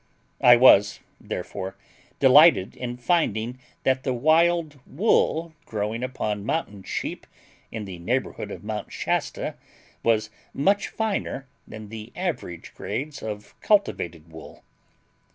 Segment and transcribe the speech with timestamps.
[0.41, 1.75] I was, therefore,
[2.19, 7.27] delighted in finding that the wild wool growing upon mountain sheep
[7.71, 9.57] in the neighborhood of Mount Shasta
[10.01, 14.63] was much finer than the average grades of cultivated wool.